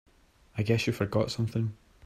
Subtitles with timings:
[0.57, 1.77] I guess you forgot something.